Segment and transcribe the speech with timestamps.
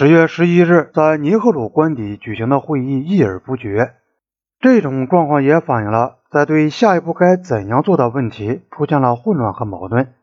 [0.00, 3.96] 十月十一日，在尼赫鲁官邸举行的会议议而不决。
[4.58, 10.14] 这种状况也反映了在对下一步该怎样做的问题出现了混乱和矛盾：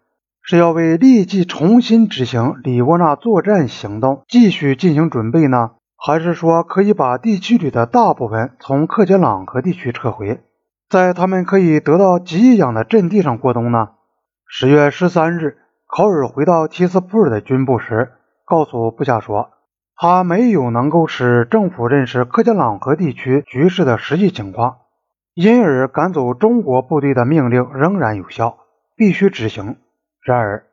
[0.42, 10.41] 是要为立即重新执行里沃纳作战行动继续进行准备呢，还是说可以把第七旅的大部分从克杰朗河地区撤回，
[10.89, 13.89] 在他们可以得到给养的阵地上过冬呢？
[14.48, 18.14] 十月十三日，考尔回到提斯普尔的军部时，
[18.44, 19.52] 告诉部下说。
[20.00, 24.78] 他没有能够使政府认识克加朗河地区局势的实际情况，
[25.33, 28.60] 因而赶走中国部队的命令仍然有效，
[28.96, 29.78] 必须执行。
[30.21, 30.68] 然而，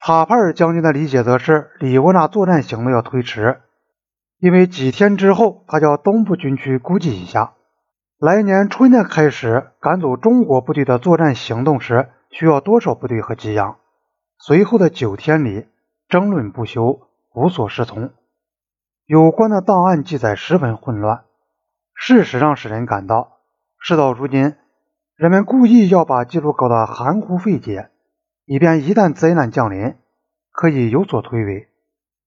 [0.00, 3.60] 塔帕尔将军的理解则是里沃纳作战行动要推迟，
[4.40, 7.52] 因为几天之后他叫东部军区估计一下，
[8.18, 13.76] 来年春天开始赶走中国部队的作战行动时需要多少部队和给养。
[14.36, 15.66] 随后的九天里
[16.08, 17.02] 争论不休，
[17.34, 18.10] 无所适从。
[19.06, 21.24] 有关的档案记载十分混乱，
[21.94, 23.36] 事实上使人感到，
[23.78, 24.54] 事到如今，
[25.14, 27.90] 人们故意要把记录搞得含糊费解，
[28.46, 29.94] 以便一旦灾难降临，
[30.50, 31.66] 可以有所推诿。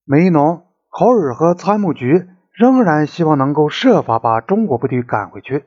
[0.05, 5.65] 梅农、考尔和参谋局仍然希望能够设法把中国部队赶回去，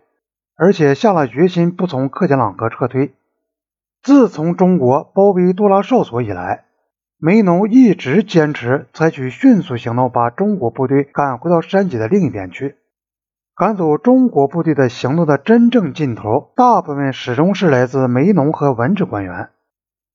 [0.56, 3.16] 而且下了决心不从克杰朗格撤退。
[4.00, 6.66] 自从中国包围多拉哨所以来，
[7.22, 12.76] 梅农一直坚持采取迅速行动，把中国部队赶回到山脊的另一边去。
[13.54, 19.50] 赶走中国部队的行动的真正劲头，大部分始终是来自梅农和文职官员，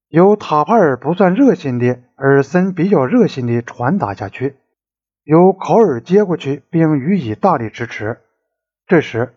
[0.10, 4.56] 由塔帕尔不算热心的，尔森比较热心的传达下去，
[5.24, 8.18] 由考尔接过去，并予以大力支持。
[8.88, 9.34] 这时。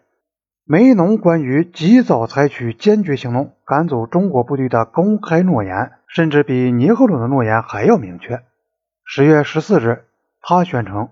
[0.71, 8.42] 梅农关于及早采取坚决行动赶走中国部队的公开诺言，甚至比尼赫鲁的诺言还要明确。
[9.05, 10.05] 十月十四日，
[10.41, 11.11] 他宣称，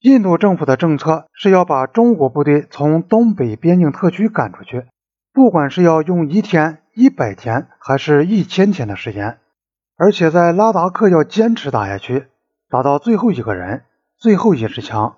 [0.00, 4.86] 印度政府的政策是要把中国部队从东北边境特区赶出去，
[5.32, 9.38] 不管是要用一天、一百天，还是一千天的时间，
[9.96, 12.26] 而且在拉达克要坚持打下去，
[12.68, 13.84] 打到最后一个人、
[14.16, 15.16] 最后一支枪。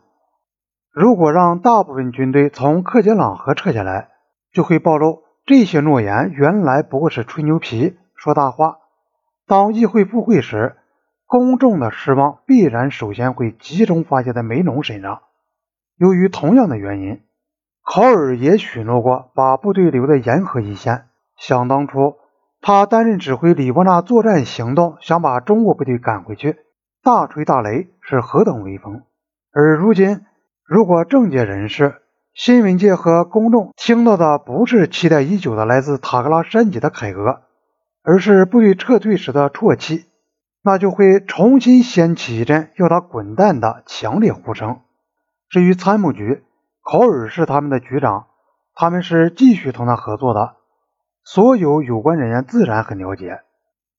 [0.93, 4.11] 如果让大部分军队从克杰朗河撤下来，
[4.53, 8.79] 就会暴露这些诺言原来不过是吹牛皮、说大话。
[9.47, 10.77] 当议会复会时，
[11.27, 15.21] 公众的失望必然首先会集中发泄在梅农身上。
[15.97, 17.21] 由于同样的原因，
[17.83, 21.07] 考尔也许诺过把部队留在沿河一线。
[21.37, 22.17] 想当初，
[22.63, 26.57] 他担任指挥里沃纳作战行动，想把中国部队赶回去，
[27.03, 29.03] 大吹大擂是何等威风。
[29.53, 30.25] 而如今，
[30.65, 31.97] 如果政界人士、
[32.33, 37.43] 新闻界和公众听到的不是期待已久的来自塔克拉山脊的凯歌，
[38.05, 40.05] 而是部队撤退时的啜泣，
[40.63, 44.81] 那就会重新掀起一阵要他滚蛋的强烈呼声。
[45.49, 46.45] 至于参谋局，
[46.83, 48.27] 考尔是他们的局长，
[48.75, 50.57] 他们是继续同他合作的。
[51.25, 53.41] 所有有关人员自然很了解，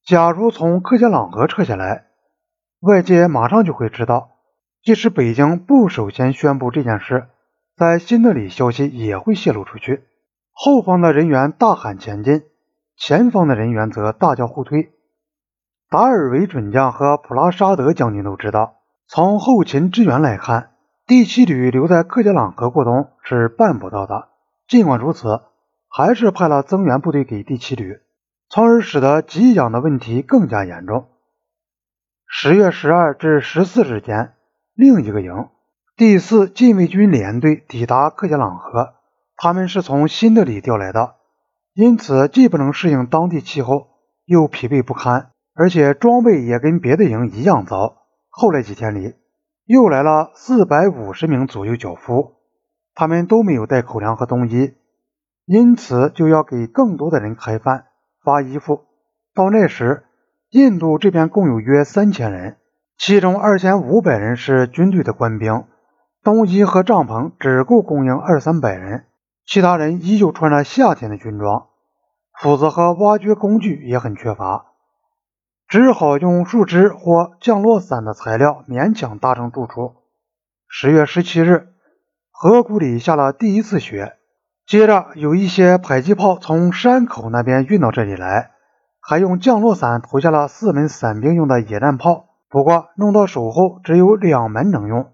[0.05, 2.05] 假如从克杰朗河撤下来，
[2.81, 4.29] 外界马上就会知道。
[4.83, 7.25] 即使北京不首先宣布这件事，
[7.75, 10.03] 在新德里消息也会泄露出去。
[10.51, 12.43] 后方的人员大喊前进，
[12.97, 14.91] 前方的人员则大叫后退。
[15.89, 20.71] 达尔维准将和普拉沙德将军都知道，从后勤支援来看，
[21.05, 24.29] 第七旅留在克杰朗河过冬是办不到的。
[24.67, 25.41] 尽管如此，
[25.89, 27.99] 还是派了增援部队给第七旅，
[28.49, 31.07] 从而使得给养的问题更加严重。
[32.27, 34.33] 十月十二至十四日间。
[34.73, 35.47] 另一个营
[35.95, 38.95] 第四禁卫军联队抵达克杰朗河，
[39.37, 41.15] 他们是从新德里调来的，
[41.75, 43.87] 因此既不能适应当地气候，
[44.23, 47.97] 又疲惫不堪，而且装备也跟别的营一样糟。
[48.29, 49.15] 后来几天里，
[49.65, 52.35] 又来了四百五十名左右脚夫，
[52.93, 54.73] 他们都没有带口粮和冬衣，
[55.45, 57.87] 因此就要给更多的人开饭、
[58.23, 58.85] 发衣服。
[59.33, 60.05] 到那时，
[60.51, 62.55] 印度这边共有约三千人。
[62.97, 65.65] 其中二千五百人是军队的官兵，
[66.23, 69.03] 冬衣和帐篷只够供应二三百人，
[69.47, 71.67] 其他人依旧穿着夏天的军装，
[72.41, 74.65] 斧子和挖掘工具也很缺乏，
[75.67, 79.97] 只好用树枝或降落伞的材料勉强搭成住处。
[80.67, 81.69] 十月十七日，
[82.31, 84.17] 河谷里下了第一次雪，
[84.65, 88.51] 接着有一些迫击炮从山口那边运到这里来，
[88.99, 92.29] 还用降落伞投下了四门伞兵用的野战炮。
[92.49, 95.11] 不过弄到手后只有两门能用，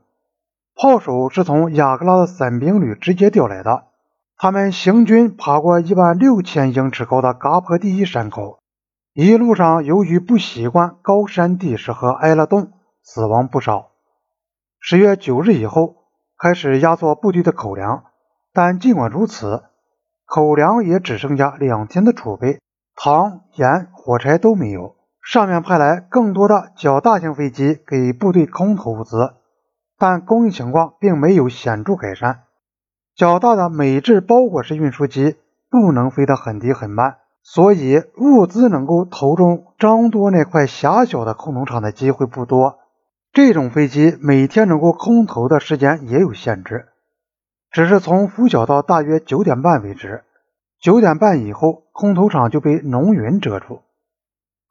[0.74, 3.91] 炮手是从雅各拉的伞兵旅直接调来的。
[4.44, 8.58] 他们行军爬过一万六千英尺高的嘎坡第一山口，
[9.14, 12.72] 一路上由于不习惯高山地势和挨了冻，
[13.04, 13.92] 死亡不少。
[14.80, 16.08] 十月九日以后
[16.40, 18.06] 开始压缩部队的口粮，
[18.52, 19.62] 但尽管如此，
[20.26, 22.60] 口粮也只剩下两天的储备，
[22.96, 24.96] 糖、盐、火柴都没有。
[25.24, 29.36] 上面派来更多的较大型飞机给部队空投物资，
[30.00, 32.46] 但供应情况并没有显著改善。
[33.16, 35.36] 较大的美制包裹式运输机
[35.70, 42.80] 不能飞得很低很慢，所以物资能够投中张多那块狭小的空投场的机会不多。
[43.34, 46.90] 这种飞机每天能够空投的时间也有限制，
[47.72, 50.24] 只是从拂晓到大约九点半为止。
[50.82, 53.82] 九点半以后，空投场就被浓云遮住。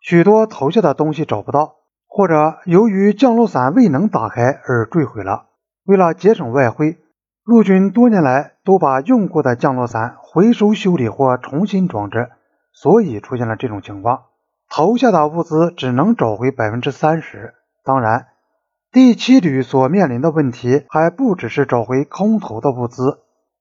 [0.01, 1.77] 许多投下的东西找不到，
[2.07, 5.47] 或者由于降落伞未能打开而坠毁了。
[5.85, 6.99] 为了节省外汇，
[7.51, 12.31] 陆军多年来都把用过的降落伞回收修理或重新装置，
[12.73, 14.27] 所以出现了这种情况。
[14.69, 17.55] 投下的物资只能找回百分之三十。
[17.83, 18.29] 当然，
[18.93, 23.19] 第七旅所面临的问题还不只是找回空投的物资，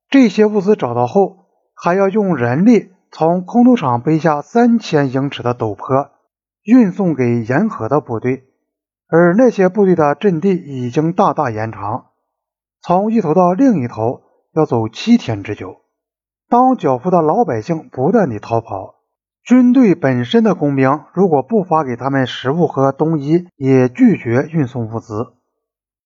[0.08, 6.12] 这些物资找到后，还要用人力从空投场背下三千英尺的陡坡。
[6.64, 8.44] 运送给沿河的部队，
[9.08, 12.09] 而那些部队的阵地已经大大延长，
[12.82, 14.22] 从一头到另一头
[14.56, 15.82] 要走七天之久。
[16.48, 18.96] 当缴付的老百姓不断地逃跑，
[19.44, 25.34] 军队本身的工兵如果不发给他们食物和冬衣，也拒绝运送物资。